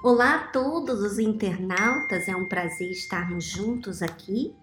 [0.00, 4.54] Olá a todos os internautas, é um prazer estarmos juntos aqui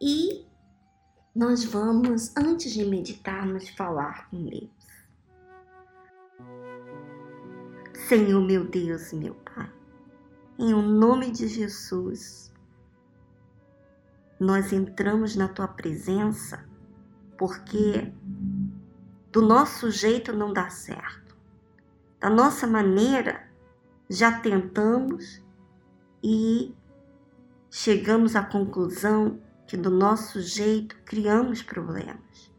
[0.00, 0.46] e
[1.36, 4.70] nós vamos, antes de meditarmos, falar com Deus.
[8.08, 9.70] Senhor meu Deus, meu Pai,
[10.58, 12.50] em o nome de Jesus,
[14.40, 16.66] nós entramos na Tua presença
[17.36, 18.10] porque
[19.30, 21.36] do nosso jeito não dá certo,
[22.18, 23.49] da nossa maneira
[24.10, 25.40] já tentamos
[26.20, 26.74] e
[27.70, 32.52] chegamos à conclusão que do nosso jeito criamos problemas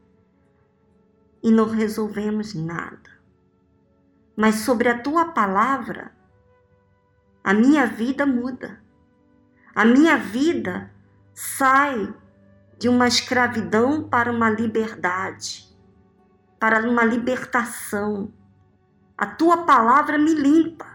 [1.43, 3.11] e não resolvemos nada.
[4.33, 6.15] Mas sobre a tua palavra,
[7.43, 8.81] a minha vida muda.
[9.75, 10.89] A minha vida
[11.33, 12.13] sai
[12.79, 15.67] de uma escravidão para uma liberdade,
[16.57, 18.31] para uma libertação.
[19.17, 20.90] A tua palavra me limpa.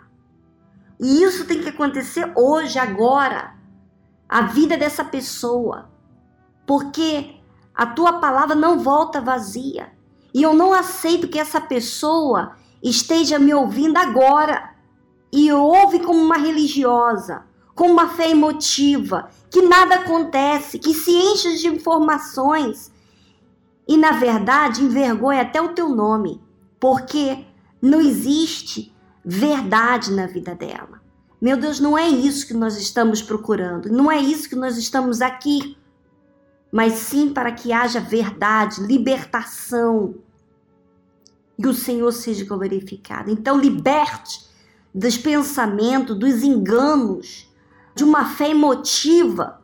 [0.98, 3.54] E isso tem que acontecer hoje, agora.
[4.28, 5.90] A vida dessa pessoa.
[6.66, 7.36] Porque
[7.74, 9.92] a tua palavra não volta vazia.
[10.32, 14.74] E eu não aceito que essa pessoa esteja me ouvindo agora
[15.32, 17.44] e ouve como uma religiosa,
[17.74, 22.92] com uma fé emotiva, que nada acontece, que se enche de informações
[23.86, 26.40] e, na verdade, envergonha até o teu nome,
[26.80, 27.44] porque
[27.80, 28.95] não existe
[29.26, 31.02] verdade na vida dela.
[31.40, 35.20] Meu Deus, não é isso que nós estamos procurando, não é isso que nós estamos
[35.20, 35.76] aqui,
[36.70, 40.14] mas sim para que haja verdade, libertação
[41.58, 43.30] e o Senhor seja glorificado.
[43.30, 44.46] Então, liberte
[44.94, 47.52] dos pensamentos, dos enganos,
[47.94, 49.60] de uma fé emotiva.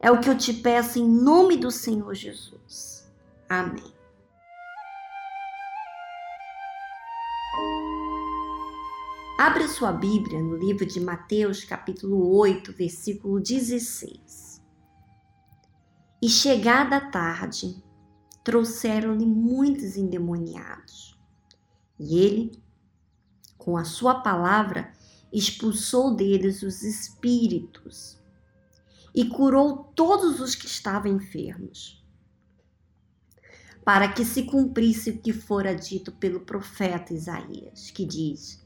[0.00, 3.08] É o que eu te peço em nome do Senhor Jesus.
[3.48, 4.01] Amém.
[9.44, 14.62] Abra sua Bíblia no livro de Mateus, capítulo 8, versículo 16.
[16.22, 17.82] E chegada a tarde,
[18.44, 21.18] trouxeram-lhe muitos endemoniados.
[21.98, 22.62] E ele,
[23.58, 24.92] com a sua palavra,
[25.32, 28.22] expulsou deles os espíritos
[29.12, 32.00] e curou todos os que estavam enfermos,
[33.84, 38.61] para que se cumprisse o que fora dito pelo profeta Isaías, que diz: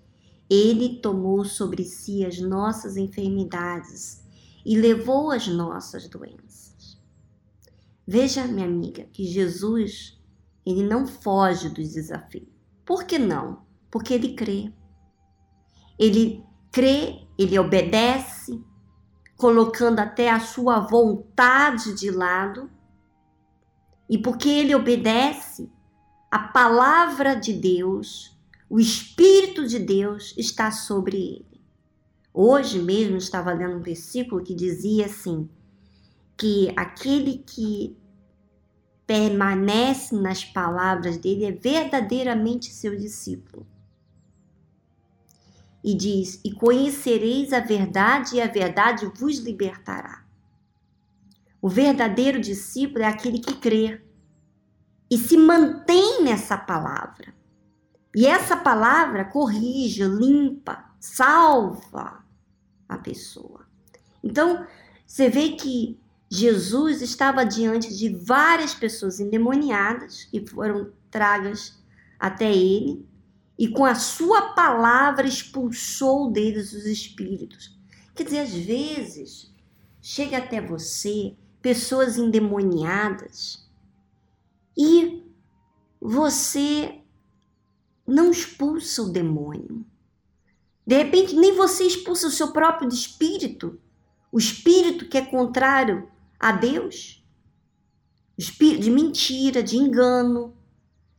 [0.49, 4.23] ele tomou sobre si as nossas enfermidades
[4.65, 7.01] e levou as nossas doenças.
[8.07, 10.21] Veja, minha amiga, que Jesus,
[10.65, 12.49] ele não foge dos desafios.
[12.85, 13.67] Por que não?
[13.91, 14.73] Porque ele crê.
[15.99, 18.63] Ele crê, ele obedece,
[19.37, 22.71] colocando até a sua vontade de lado.
[24.09, 25.69] E porque ele obedece,
[26.31, 28.36] a palavra de Deus
[28.69, 31.61] o Espírito de Deus está sobre ele.
[32.33, 35.49] Hoje mesmo estava lendo um versículo que dizia assim:
[36.37, 37.97] que aquele que
[39.07, 43.67] permanece nas palavras dele é verdadeiramente seu discípulo.
[45.83, 50.27] E diz: E conhecereis a verdade, e a verdade vos libertará.
[51.63, 54.03] O verdadeiro discípulo é aquele que crê
[55.09, 57.36] e se mantém nessa palavra.
[58.17, 62.25] E essa palavra corrige, limpa, salva
[62.89, 63.67] a pessoa.
[64.25, 64.67] Então,
[65.07, 66.01] você vê que
[66.31, 71.79] Jesus estava diante de várias pessoas endemoniadas que foram tragas
[72.19, 73.07] até ele
[73.59, 77.79] e com a sua palavra expulsou deles os espíritos.
[78.15, 79.55] Quer dizer, às vezes
[80.01, 83.69] chega até você pessoas endemoniadas
[84.75, 85.23] e
[86.01, 87.03] você
[88.07, 89.85] não expulsa o demônio.
[90.87, 93.81] De repente, nem você expulsa o seu próprio espírito,
[94.31, 96.09] o espírito que é contrário
[96.39, 97.25] a Deus,
[98.39, 100.57] o espírito de mentira, de engano.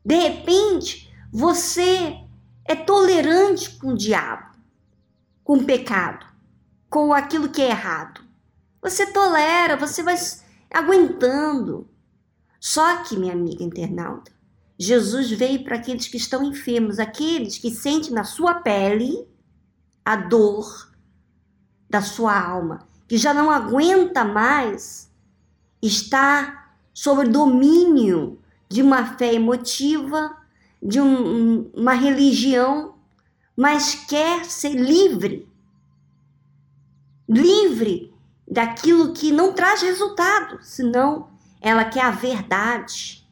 [0.05, 2.17] De repente, você
[2.63, 4.55] é tolerante com o diabo,
[5.43, 6.25] com o pecado,
[6.89, 8.21] com aquilo que é errado.
[8.81, 10.15] Você tolera, você vai
[10.73, 11.89] aguentando.
[12.59, 14.31] Só que, minha amiga internauta,
[14.77, 19.27] Jesus veio para aqueles que estão enfermos, aqueles que sentem na sua pele
[20.05, 20.91] a dor
[21.89, 25.11] da sua alma, que já não aguenta mais
[25.81, 28.39] estar sob domínio
[28.69, 30.35] de uma fé emotiva,
[30.81, 32.95] de um, uma religião,
[33.55, 35.47] mas quer ser livre.
[37.27, 38.13] Livre
[38.47, 41.29] daquilo que não traz resultado, senão
[41.59, 43.26] ela quer a verdade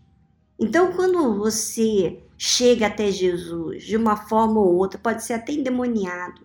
[0.60, 6.42] então, quando você chega até Jesus de uma forma ou outra, pode ser até endemoniado,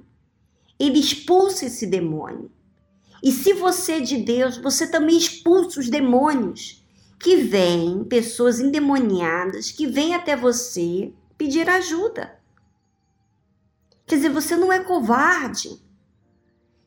[0.79, 2.51] ele expulsa esse demônio.
[3.23, 6.85] E se você é de Deus, você também expulsa os demônios
[7.19, 12.41] que vêm, pessoas endemoniadas, que vêm até você pedir ajuda.
[14.07, 15.81] Quer dizer, você não é covarde.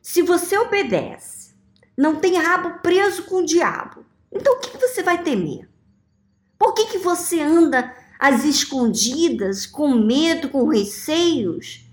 [0.02, 1.54] Se você obedece,
[1.96, 5.70] não tem rabo preso com o diabo, então o que você vai temer?
[6.64, 11.86] Por que, que você anda às escondidas, com medo, com receios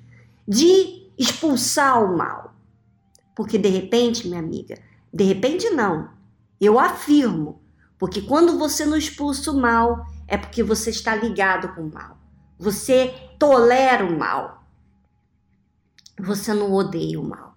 [0.46, 2.54] de expulsar o mal?
[3.34, 4.78] Porque de repente, minha amiga,
[5.12, 6.10] de repente não,
[6.60, 7.60] eu afirmo,
[7.98, 12.16] porque quando você não expulsa o mal, é porque você está ligado com o mal.
[12.56, 14.64] Você tolera o mal.
[16.16, 17.56] Você não odeia o mal.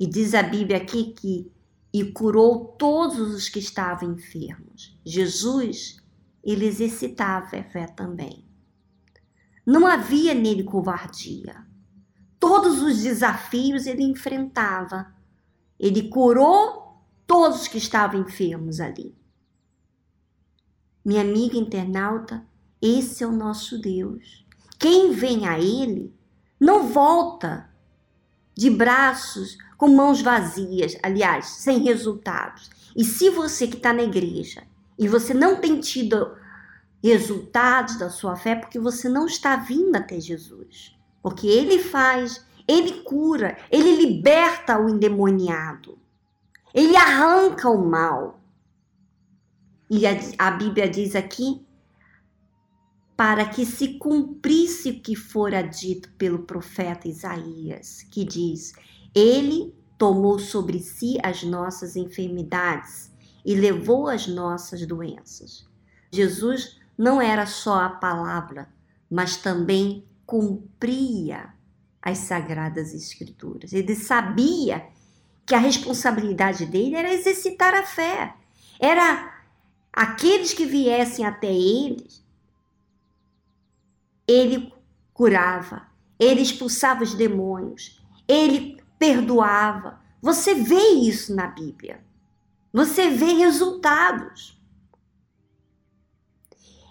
[0.00, 1.52] E diz a Bíblia aqui que
[1.92, 4.98] e curou todos os que estavam enfermos.
[5.04, 6.02] Jesus,
[6.42, 8.44] ele exercitava a fé também.
[9.64, 11.66] Não havia nele covardia.
[12.40, 15.14] Todos os desafios ele enfrentava.
[15.78, 19.14] Ele curou todos que estavam enfermos ali.
[21.04, 22.46] Minha amiga internauta,
[22.80, 24.44] esse é o nosso Deus.
[24.78, 26.12] Quem vem a Ele
[26.58, 27.71] não volta
[28.54, 32.70] de braços com mãos vazias, aliás, sem resultados.
[32.96, 34.62] E se você que está na igreja
[34.98, 36.36] e você não tem tido
[37.02, 40.96] resultados da sua fé, porque você não está vindo até Jesus.
[41.22, 45.98] Porque Ele faz, Ele cura, Ele liberta o endemoniado.
[46.72, 48.40] Ele arranca o mal.
[49.90, 51.66] E a, a Bíblia diz aqui:
[53.22, 58.72] para que se cumprisse o que fora dito pelo profeta Isaías, que diz:
[59.14, 63.12] Ele tomou sobre si as nossas enfermidades
[63.46, 65.64] e levou as nossas doenças.
[66.10, 68.68] Jesus não era só a palavra,
[69.08, 71.54] mas também cumpria
[72.02, 73.72] as sagradas escrituras.
[73.72, 74.84] Ele sabia
[75.46, 78.34] que a responsabilidade dele era exercitar a fé.
[78.80, 79.32] Era
[79.92, 82.04] aqueles que viessem até ele,
[84.32, 84.72] ele
[85.12, 85.86] curava,
[86.18, 90.00] ele expulsava os demônios, ele perdoava.
[90.20, 92.00] Você vê isso na Bíblia.
[92.72, 94.58] Você vê resultados.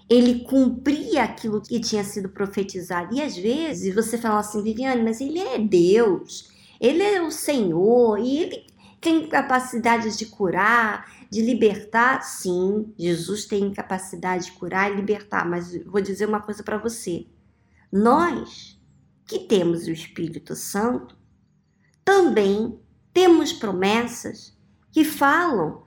[0.09, 3.15] Ele cumpria aquilo que tinha sido profetizado.
[3.15, 6.51] E às vezes você fala assim, Viviane, mas ele é Deus.
[6.79, 8.65] Ele é o Senhor e ele
[9.01, 12.21] tem capacidade de curar, de libertar.
[12.21, 17.25] Sim, Jesus tem capacidade de curar e libertar, mas vou dizer uma coisa para você.
[17.92, 18.80] Nós
[19.25, 21.18] que temos o Espírito Santo
[22.06, 22.80] também
[23.12, 24.56] temos promessas
[24.92, 25.83] que falam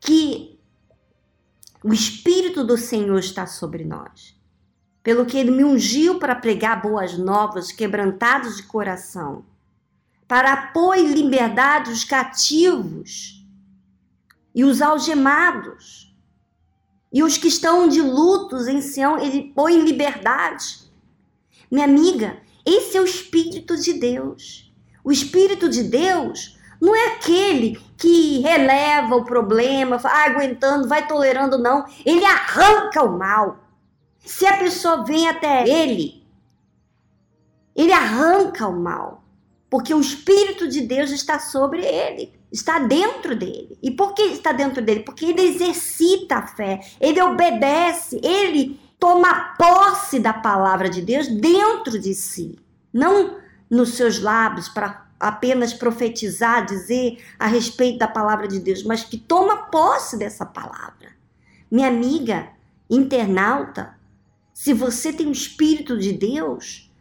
[0.00, 0.58] que
[1.84, 4.40] o Espírito do Senhor está sobre nós.
[5.02, 9.44] Pelo que ele me ungiu para pregar boas novas, quebrantados de coração
[10.32, 13.46] para pôr em liberdade os cativos
[14.54, 16.10] e os algemados.
[17.12, 20.90] E os que estão de lutos em Sião, ele põe em liberdade.
[21.70, 24.74] Minha amiga, esse é o Espírito de Deus.
[25.04, 31.58] O Espírito de Deus não é aquele que releva o problema, vai aguentando, vai tolerando,
[31.58, 31.84] não.
[32.06, 33.68] Ele arranca o mal.
[34.24, 36.26] Se a pessoa vem até ele,
[37.76, 39.21] ele arranca o mal
[39.72, 43.78] porque o Espírito de Deus está sobre ele, está dentro dele.
[43.82, 45.00] E por que está dentro dele?
[45.00, 51.98] Porque ele exercita a fé, ele obedece, ele toma posse da palavra de Deus dentro
[51.98, 52.58] de si,
[52.92, 53.38] não
[53.70, 59.16] nos seus lábios para apenas profetizar, dizer a respeito da palavra de Deus, mas que
[59.16, 61.16] toma posse dessa palavra.
[61.70, 62.50] Minha amiga
[62.90, 63.98] internauta,
[64.52, 66.91] se você tem o Espírito de Deus,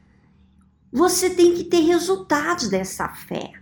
[0.91, 3.53] você tem que ter resultados dessa fé.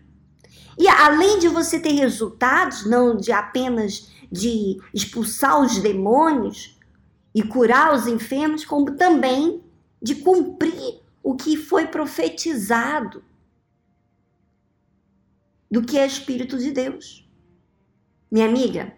[0.77, 6.79] E além de você ter resultados, não de apenas de expulsar os demônios
[7.35, 9.61] e curar os enfermos, como também
[10.01, 13.23] de cumprir o que foi profetizado
[15.69, 17.27] do que é Espírito de Deus.
[18.31, 18.93] Minha amiga,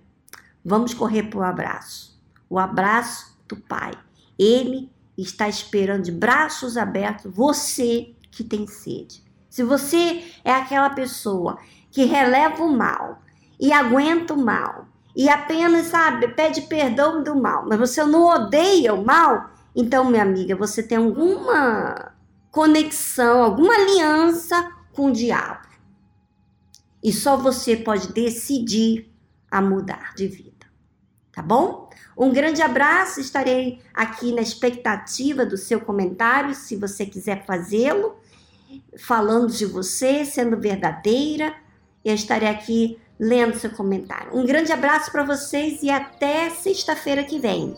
[0.63, 2.21] vamos correr para o abraço.
[2.49, 3.91] O abraço do Pai.
[4.37, 9.23] Ele está esperando de braços abertos você que tem sede.
[9.49, 11.57] Se você é aquela pessoa
[11.91, 13.21] que releva o mal
[13.59, 18.93] e aguenta o mal e apenas, sabe, pede perdão do mal, mas você não odeia
[18.93, 22.13] o mal, então, minha amiga, você tem alguma
[22.49, 25.67] conexão, alguma aliança com o diabo.
[27.03, 29.09] E só você pode decidir
[29.49, 30.67] a mudar de vida.
[31.31, 31.89] Tá bom?
[32.17, 38.17] Um grande abraço, estarei aqui na expectativa do seu comentário, se você quiser fazê-lo.
[38.97, 41.53] Falando de você, sendo verdadeira.
[42.03, 44.35] Eu estarei aqui lendo seu comentário.
[44.35, 47.75] Um grande abraço para vocês e até sexta-feira que vem.